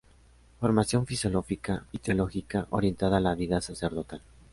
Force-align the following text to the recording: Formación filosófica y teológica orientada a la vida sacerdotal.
Formación 0.59 1.05
filosófica 1.05 1.85
y 1.91 1.99
teológica 1.99 2.65
orientada 2.71 3.17
a 3.17 3.19
la 3.19 3.35
vida 3.35 3.61
sacerdotal. 3.61 4.23